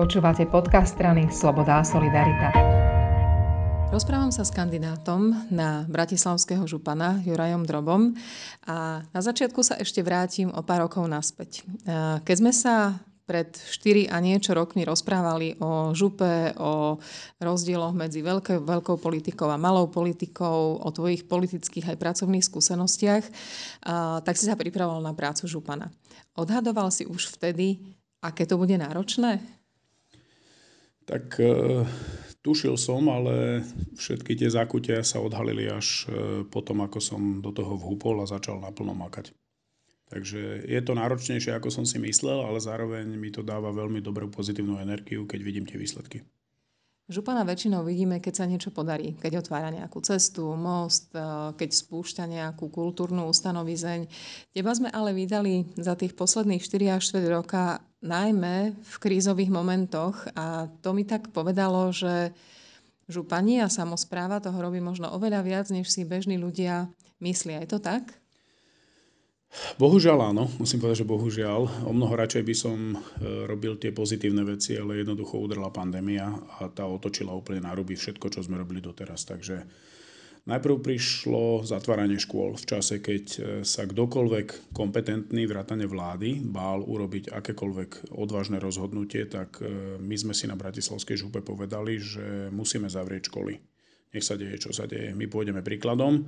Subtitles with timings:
[0.00, 2.48] Počúvate podcast strany Sloboda a Solidarita.
[3.92, 8.16] Rozprávam sa s kandidátom na Bratislavského župana Jurajom Drobom
[8.64, 11.68] a na začiatku sa ešte vrátim o pár rokov naspäť.
[12.24, 12.96] Keď sme sa
[13.28, 16.96] pred 4 a niečo rokmi rozprávali o župe, o
[17.36, 23.24] rozdieloch medzi veľké, veľkou politikou a malou politikou, o tvojich politických aj pracovných skúsenostiach,
[24.24, 25.92] tak si sa pripravoval na prácu župana.
[26.40, 27.84] Odhadoval si už vtedy,
[28.24, 29.59] aké to bude náročné?
[31.10, 31.82] Tak e,
[32.38, 33.66] tušil som, ale
[33.98, 38.62] všetky tie zákutia sa odhalili až e, potom, ako som do toho vhúpol a začal
[38.62, 39.34] naplno makať.
[40.06, 44.30] Takže je to náročnejšie, ako som si myslel, ale zároveň mi to dáva veľmi dobrú
[44.30, 46.22] pozitívnu energiu, keď vidím tie výsledky.
[47.10, 51.26] Župana väčšinou vidíme, keď sa niečo podarí, keď otvára nejakú cestu, most, e,
[51.58, 54.06] keď spúšťa nejakú kultúrnu ustanovizeň.
[54.54, 60.24] Teba sme ale vydali za tých posledných 4 až 4 roka najmä v krízových momentoch
[60.32, 62.32] a to mi tak povedalo, že
[63.10, 66.88] župani a samozpráva toho robí možno oveľa viac, než si bežní ľudia
[67.20, 67.60] myslia.
[67.66, 68.20] Je to tak?
[69.82, 71.90] Bohužiaľ áno, musím povedať, že bohužiaľ.
[71.90, 72.96] O mnoho radšej by som e,
[73.50, 76.30] robil tie pozitívne veci, ale jednoducho udrla pandémia
[76.62, 79.26] a tá otočila úplne na ruby všetko, čo sme robili doteraz.
[79.26, 79.66] Takže
[80.46, 87.32] najprv prišlo zatváranie škôl v čase, keď e, sa kdokoľvek kompetentný vrátane vlády bál urobiť
[87.32, 93.28] akékoľvek odvážne rozhodnutie, tak e, my sme si na Bratislavskej župe povedali, že musíme zavrieť
[93.32, 93.79] školy.
[94.10, 95.14] Nech sa deje, čo sa deje.
[95.14, 96.26] My pôjdeme príkladom.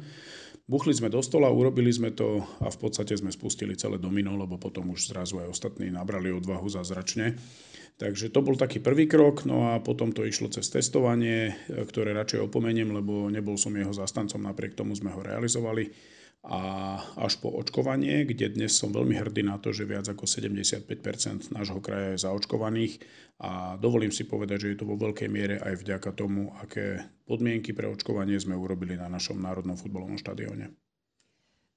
[0.70, 4.62] Buchli sme do stola, urobili sme to a v podstate sme spustili celé domino, lebo
[4.62, 7.34] potom už zrazu aj ostatní nabrali odvahu zázračne.
[7.98, 12.46] Takže to bol taký prvý krok, no a potom to išlo cez testovanie, ktoré radšej
[12.46, 15.90] opomeniem, lebo nebol som jeho zastancom, napriek tomu sme ho realizovali
[16.42, 21.54] a až po očkovanie, kde dnes som veľmi hrdý na to, že viac ako 75%
[21.54, 22.98] nášho kraja je zaočkovaných
[23.38, 27.70] a dovolím si povedať, že je to vo veľkej miere aj vďaka tomu, aké podmienky
[27.70, 30.74] pre očkovanie sme urobili na našom národnom futbalovom štadióne.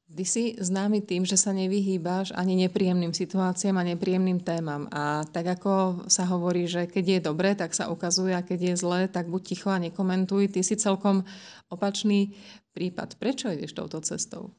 [0.06, 4.86] Ty si známy tým, že sa nevyhýbaš ani nepríjemným situáciám a nepríjemným témam.
[4.94, 8.74] A tak ako sa hovorí, že keď je dobre, tak sa ukazuje a keď je
[8.86, 10.54] zle, tak buď ticho a nekomentuj.
[10.54, 11.25] Ty si celkom
[11.74, 12.38] opačný
[12.75, 13.16] prípad.
[13.16, 14.52] Prečo ideš touto cestou?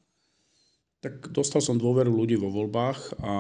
[1.05, 3.35] Tak dostal som dôveru ľudí vo voľbách a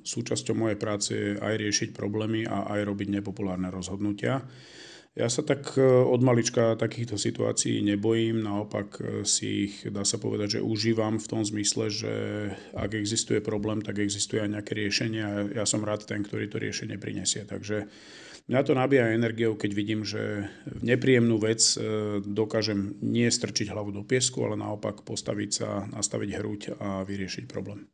[0.00, 4.40] súčasťou mojej práce je aj riešiť problémy a aj robiť nepopulárne rozhodnutia.
[5.16, 10.20] Ja sa tak e, od malička takýchto situácií nebojím, naopak e, si ich, dá sa
[10.20, 12.12] povedať, že užívam v tom zmysle, že
[12.76, 16.60] ak existuje problém, tak existuje aj nejaké riešenie a ja som rád ten, ktorý to
[16.60, 17.48] riešenie prinesie.
[17.48, 17.88] Takže
[18.44, 20.52] mňa to nabíja energiou, keď vidím, že
[20.84, 26.60] nepríjemnú vec e, dokážem nie strčiť hlavu do piesku, ale naopak postaviť sa, nastaviť hruď
[26.76, 27.88] a vyriešiť problém.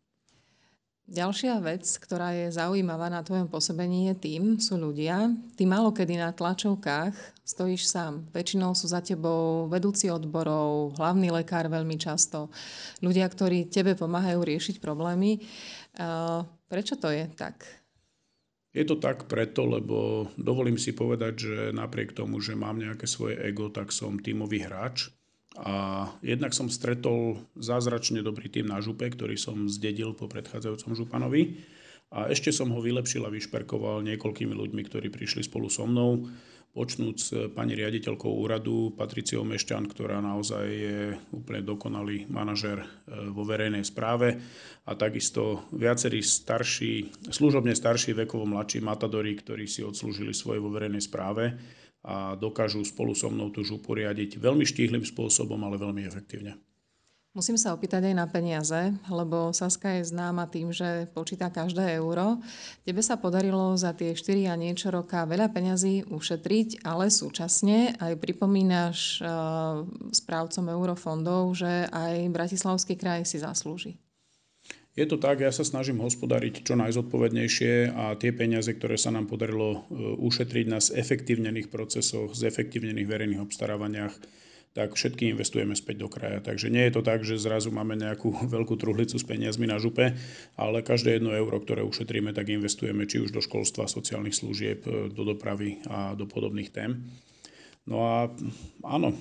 [1.03, 5.35] Ďalšia vec, ktorá je zaujímavá na tvojom pôsobení je tým, sú ľudia.
[5.59, 8.31] Ty málo kedy na tlačovkách stojíš sám.
[8.33, 12.49] Väčšinou sú za tebou vedúci odborov, hlavný lekár veľmi často,
[13.05, 15.43] ľudia, ktorí tebe pomáhajú riešiť problémy.
[16.71, 17.61] Prečo to je tak?
[18.73, 23.37] Je to tak preto, lebo dovolím si povedať, že napriek tomu, že mám nejaké svoje
[23.37, 25.13] ego, tak som tímový hráč
[25.61, 31.61] a jednak som stretol zázračne dobrý tým na župe, ktorý som zdedil po predchádzajúcom županovi.
[32.13, 36.29] A ešte som ho vylepšil a vyšperkoval niekoľkými ľuďmi, ktorí prišli spolu so mnou.
[36.73, 42.87] Počnúť s pani riaditeľkou úradu Patriciou Mešťan, ktorá naozaj je úplne dokonalý manažer e,
[43.29, 44.41] vo verejnej správe
[44.89, 51.05] a takisto viacerí starší, služobne starší, vekovo mladší matadori, ktorí si odslúžili svoje vo verejnej
[51.05, 51.61] správe
[52.03, 56.59] a dokážu spolu so mnou tú župu riadiť veľmi štíhlým spôsobom, ale veľmi efektívne.
[57.33, 62.37] Musím sa opýtať aj na peniaze, lebo Saska je známa tým, že počíta každé euro.
[62.85, 68.21] Tebe sa podarilo za tie 4 a niečo roka veľa peňazí ušetriť, ale súčasne aj
[68.21, 69.81] pripomínaš uh,
[70.13, 73.97] správcom eurofondov, že aj Bratislavský kraj si zaslúži.
[74.93, 79.25] Je to tak, ja sa snažím hospodariť čo najzodpovednejšie a tie peniaze, ktoré sa nám
[79.25, 79.79] podarilo e,
[80.21, 84.13] ušetriť na zefektívnených procesoch, zefektívnených verejných obstarávaniach,
[84.77, 86.45] tak všetky investujeme späť do kraja.
[86.45, 90.13] Takže nie je to tak, že zrazu máme nejakú veľkú truhlicu s peniazmi na župe,
[90.61, 95.09] ale každé jedno euro, ktoré ušetríme, tak investujeme či už do školstva, sociálnych služieb, e,
[95.09, 97.01] do dopravy a do podobných tém.
[97.83, 98.31] No a
[98.87, 99.17] áno, e,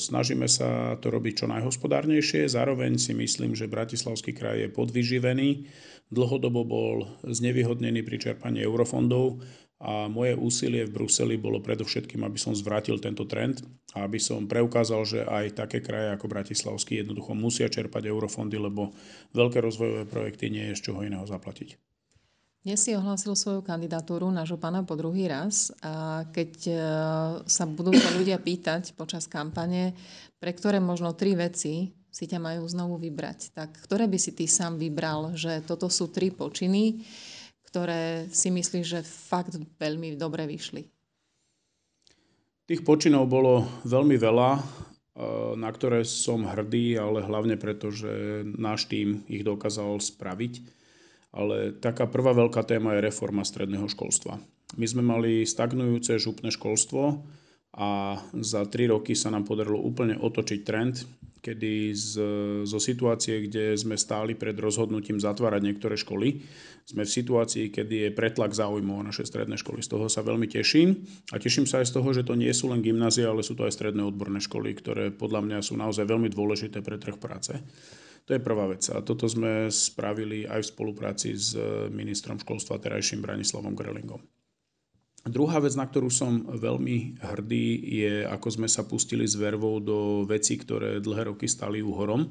[0.00, 2.48] snažíme sa to robiť čo najhospodárnejšie.
[2.48, 5.68] Zároveň si myslím, že Bratislavský kraj je podvyživený.
[6.08, 9.44] Dlhodobo bol znevýhodnený pri čerpaní eurofondov
[9.82, 13.60] a moje úsilie v Bruseli bolo predovšetkým, aby som zvrátil tento trend
[13.92, 18.94] a aby som preukázal, že aj také kraje ako Bratislavský jednoducho musia čerpať eurofondy, lebo
[19.36, 21.91] veľké rozvojové projekty nie je z čoho iného zaplatiť.
[22.62, 26.74] Dnes si ohlásil svoju kandidatúru na župana po druhý raz a keď e,
[27.42, 29.98] sa budú ľudia pýtať počas kampane,
[30.38, 34.46] pre ktoré možno tri veci si ťa majú znovu vybrať, tak ktoré by si ty
[34.46, 37.02] sám vybral, že toto sú tri počiny,
[37.66, 40.86] ktoré si myslíš, že fakt veľmi dobre vyšli?
[42.70, 44.62] Tých počinov bolo veľmi veľa, e,
[45.58, 50.81] na ktoré som hrdý, ale hlavne preto, že náš tým ich dokázal spraviť
[51.32, 54.36] ale taká prvá veľká téma je reforma stredného školstva.
[54.76, 57.24] My sme mali stagnujúce župné školstvo
[57.72, 61.08] a za tri roky sa nám podarilo úplne otočiť trend,
[61.42, 62.12] kedy z,
[62.62, 66.38] zo situácie, kde sme stáli pred rozhodnutím zatvárať niektoré školy,
[66.86, 69.82] sme v situácii, kedy je pretlak záujmu o naše stredné školy.
[69.82, 71.02] Z toho sa veľmi teším
[71.34, 73.66] a teším sa aj z toho, že to nie sú len gymnázia, ale sú to
[73.66, 77.58] aj stredné odborné školy, ktoré podľa mňa sú naozaj veľmi dôležité pre trh práce.
[78.26, 78.86] To je prvá vec.
[78.94, 81.58] A toto sme spravili aj v spolupráci s
[81.90, 84.22] ministrom školstva terajším Branislavom Grelingom.
[85.22, 87.66] Druhá vec, na ktorú som veľmi hrdý,
[88.02, 92.26] je, ako sme sa pustili s vervou do vecí, ktoré dlhé roky stali uhorom.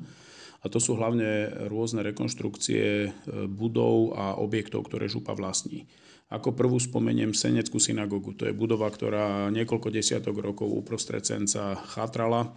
[0.61, 3.09] A to sú hlavne rôzne rekonštrukcie e,
[3.47, 5.87] budov a objektov, ktoré župa vlastní.
[6.29, 8.35] Ako prvú spomeniem Seneckú synagogu.
[8.37, 12.51] To je budova, ktorá niekoľko desiatok rokov uprostred Senca chátrala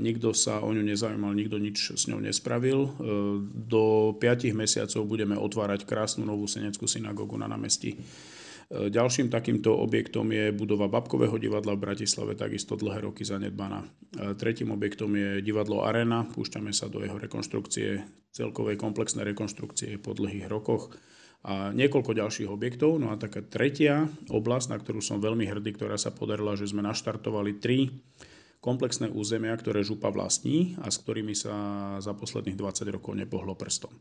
[0.00, 2.80] Nikto sa o ňu nezaujímal, nikto nič s ňou nespravil.
[2.80, 2.90] E,
[3.44, 7.92] do 5 mesiacov budeme otvárať krásnu novú seneckú synagógu na námestí.
[7.92, 7.98] E,
[8.88, 13.84] ďalším takýmto objektom je budova Babkového divadla v Bratislave, takisto dlhé roky zanedbaná.
[13.84, 18.00] E, tretím objektom je divadlo Arena, púšťame sa do jeho rekonštrukcie,
[18.32, 20.88] celkovej komplexnej rekonštrukcie po dlhých rokoch
[21.44, 22.96] a niekoľko ďalších objektov.
[22.96, 26.80] No a taká tretia oblasť, na ktorú som veľmi hrdý, ktorá sa podarila, že sme
[26.80, 27.92] naštartovali tri
[28.60, 31.52] komplexné územia, ktoré župa vlastní a s ktorými sa
[31.98, 33.92] za posledných 20 rokov nepohlo prstom.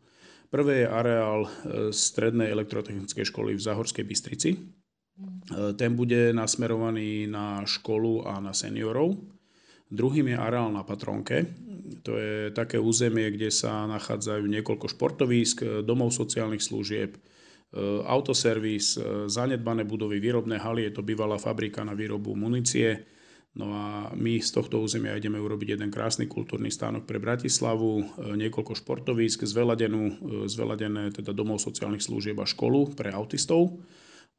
[0.52, 1.50] Prvé je areál e,
[1.96, 4.50] Strednej elektrotechnickej školy v Zahorskej Bystrici.
[4.52, 4.60] E,
[5.80, 9.16] ten bude nasmerovaný na školu a na seniorov.
[9.90, 11.48] Druhým je areál na Patronke.
[12.06, 17.20] To je také územie, kde sa nachádzajú niekoľko športovísk, domov sociálnych služieb, e,
[18.10, 18.98] autoservis,
[19.30, 23.06] zanedbané budovy, výrobné haly, je to bývalá fabrika na výrobu munície,
[23.60, 28.04] No a my z tohto územia ideme urobiť jeden krásny kultúrny stánok pre Bratislavu, e,
[28.40, 30.14] niekoľko športovísk, zveladenú, e,
[30.48, 33.84] zveladené teda domov sociálnych služieb a školu pre autistov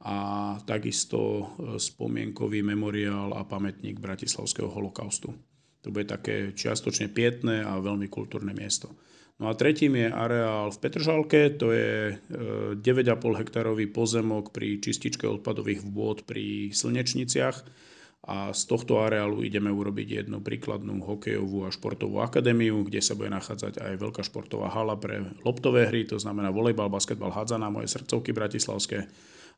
[0.01, 1.45] a takisto e,
[1.77, 5.37] spomienkový memoriál a pamätník Bratislavského holokaustu.
[5.85, 8.89] To bude také čiastočne pietné a veľmi kultúrne miesto.
[9.37, 12.13] No a tretím je areál v Petržalke, to je
[12.77, 17.65] 9,5 hektárový pozemok pri čističke odpadových vôd pri Slnečniciach,
[18.21, 23.33] a z tohto areálu ideme urobiť jednu príkladnú hokejovú a športovú akadémiu, kde sa bude
[23.33, 28.37] nachádzať aj veľká športová hala pre loptové hry, to znamená volejbal, basketbal, hádzana, moje srdcovky
[28.37, 29.09] bratislavské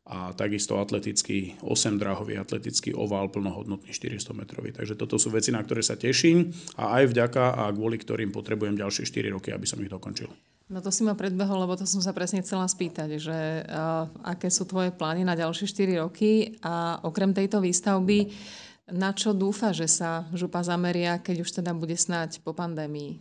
[0.03, 4.75] a takisto atletický 8-dráhový atletický ovál plnohodnotný 400 metrový.
[4.75, 8.75] Takže toto sú veci, na ktoré sa teším a aj vďaka a kvôli ktorým potrebujem
[8.75, 10.27] ďalšie 4 roky, aby som ich dokončil.
[10.73, 13.39] No to si ma predbehol, lebo to som sa presne chcela spýtať, že
[13.69, 18.33] uh, aké sú tvoje plány na ďalšie 4 roky a okrem tejto výstavby,
[18.89, 23.21] na čo dúfa, že sa župa zameria, keď už teda bude snáď po pandémii?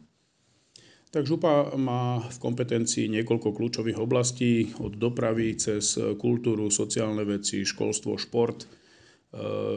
[1.12, 8.16] Tak župa má v kompetencii niekoľko kľúčových oblastí, od dopravy cez kultúru, sociálne veci, školstvo,
[8.16, 8.64] šport.
[8.64, 8.68] E,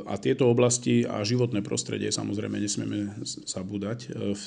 [0.06, 3.18] a tieto oblasti a životné prostredie samozrejme nesmieme
[3.50, 3.98] zabúdať.
[4.06, 4.42] E, v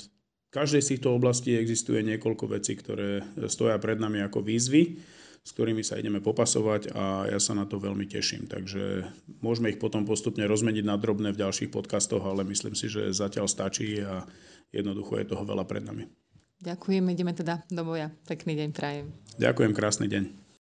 [0.58, 4.98] každej z týchto oblastí existuje niekoľko vecí, ktoré stoja pred nami ako výzvy,
[5.46, 8.50] s ktorými sa ideme popasovať a ja sa na to veľmi teším.
[8.50, 9.06] Takže
[9.46, 13.46] môžeme ich potom postupne rozmeniť na drobné v ďalších podcastoch, ale myslím si, že zatiaľ
[13.46, 14.26] stačí a
[14.74, 16.10] jednoducho je toho veľa pred nami.
[16.58, 18.10] Ďakujem, ideme teda do boja.
[18.26, 19.14] Pekný deň prajem.
[19.38, 20.47] Ďakujem, krásny deň.